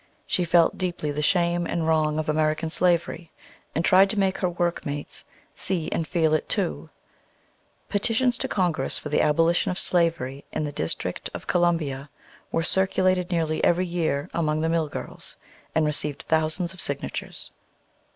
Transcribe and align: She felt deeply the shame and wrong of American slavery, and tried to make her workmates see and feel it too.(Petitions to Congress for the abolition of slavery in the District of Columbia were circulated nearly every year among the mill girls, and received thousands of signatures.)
She 0.25 0.45
felt 0.45 0.79
deeply 0.79 1.11
the 1.11 1.21
shame 1.21 1.67
and 1.67 1.85
wrong 1.85 2.17
of 2.17 2.27
American 2.27 2.71
slavery, 2.71 3.31
and 3.75 3.85
tried 3.85 4.09
to 4.09 4.17
make 4.17 4.39
her 4.39 4.49
workmates 4.49 5.25
see 5.53 5.91
and 5.91 6.07
feel 6.07 6.33
it 6.33 6.49
too.(Petitions 6.49 8.35
to 8.39 8.47
Congress 8.47 8.97
for 8.97 9.09
the 9.09 9.21
abolition 9.21 9.69
of 9.69 9.77
slavery 9.77 10.43
in 10.51 10.63
the 10.63 10.71
District 10.71 11.29
of 11.35 11.45
Columbia 11.45 12.09
were 12.51 12.63
circulated 12.63 13.29
nearly 13.29 13.63
every 13.63 13.85
year 13.85 14.27
among 14.33 14.61
the 14.61 14.69
mill 14.69 14.87
girls, 14.87 15.35
and 15.75 15.85
received 15.85 16.23
thousands 16.23 16.73
of 16.73 16.81
signatures.) 16.81 17.51